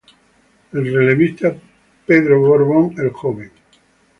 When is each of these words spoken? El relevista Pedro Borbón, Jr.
El 0.71 0.91
relevista 0.95 1.55
Pedro 2.07 2.39
Borbón, 2.39 2.95
Jr. 2.95 3.51